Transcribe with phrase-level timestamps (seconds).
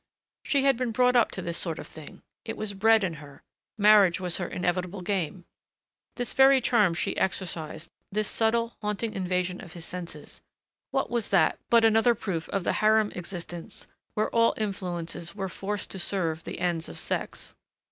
[0.41, 2.23] She had been brought up to this sort of thing.
[2.43, 3.43] It was bred in her....
[3.77, 5.45] Marriage was her inevitable game.
[6.15, 10.41] This very charm she exercised, this subtle, haunting invasion of his senses,
[10.89, 13.85] what was that but another proof of the harem existence
[14.15, 17.53] where all influences were forced to serve the ends of sex